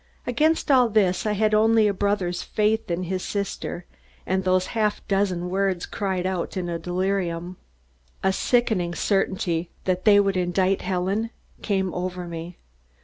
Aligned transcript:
Against 0.25 0.71
all 0.71 0.89
this, 0.89 1.27
I 1.27 1.33
had 1.33 1.53
only 1.53 1.87
a 1.87 1.93
brother's 1.93 2.41
faith 2.41 2.89
in 2.89 3.03
his 3.03 3.21
sister 3.21 3.85
and 4.25 4.43
those 4.43 4.65
half 4.73 5.07
dozen 5.07 5.47
words 5.51 5.85
cried 5.85 6.25
out 6.25 6.57
in 6.57 6.69
a 6.69 6.79
delirium. 6.79 7.57
A 8.23 8.33
sickening 8.33 8.95
certainty 8.95 9.69
that 9.85 10.05
they 10.05 10.19
would 10.19 10.37
indict 10.37 10.81
Helen 10.81 11.29
came 11.61 11.93
over 11.93 12.27
me. 12.27 12.57